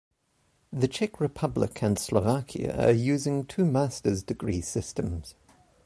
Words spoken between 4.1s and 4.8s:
degree